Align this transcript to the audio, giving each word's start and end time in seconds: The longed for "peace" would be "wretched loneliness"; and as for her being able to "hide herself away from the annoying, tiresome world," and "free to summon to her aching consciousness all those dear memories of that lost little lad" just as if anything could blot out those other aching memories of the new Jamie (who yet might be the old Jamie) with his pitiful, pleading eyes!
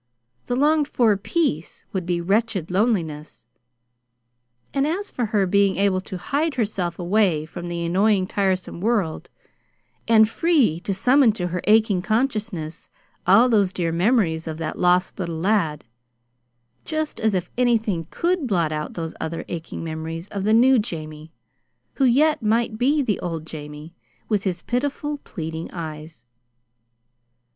The 0.47 0.55
longed 0.55 0.87
for 0.87 1.15
"peace" 1.15 1.85
would 1.93 2.07
be 2.07 2.19
"wretched 2.21 2.71
loneliness"; 2.71 3.45
and 4.73 4.87
as 4.87 5.11
for 5.11 5.27
her 5.27 5.45
being 5.45 5.75
able 5.77 6.01
to 6.01 6.17
"hide 6.17 6.55
herself 6.55 6.97
away 6.97 7.45
from 7.45 7.67
the 7.69 7.85
annoying, 7.85 8.25
tiresome 8.25 8.81
world," 8.81 9.29
and 10.07 10.27
"free 10.27 10.79
to 10.85 10.93
summon 10.95 11.33
to 11.33 11.49
her 11.49 11.61
aching 11.65 12.01
consciousness 12.01 12.89
all 13.27 13.47
those 13.47 13.71
dear 13.71 13.91
memories 13.91 14.47
of 14.47 14.57
that 14.57 14.79
lost 14.79 15.19
little 15.19 15.37
lad" 15.37 15.85
just 16.83 17.19
as 17.19 17.35
if 17.35 17.51
anything 17.55 18.07
could 18.09 18.47
blot 18.47 18.71
out 18.71 18.95
those 18.95 19.13
other 19.21 19.45
aching 19.49 19.83
memories 19.83 20.27
of 20.29 20.45
the 20.45 20.51
new 20.53 20.79
Jamie 20.79 21.31
(who 21.93 22.05
yet 22.05 22.41
might 22.41 22.79
be 22.79 23.03
the 23.03 23.19
old 23.19 23.45
Jamie) 23.45 23.93
with 24.27 24.45
his 24.45 24.63
pitiful, 24.63 25.19
pleading 25.19 25.69
eyes! 25.69 26.25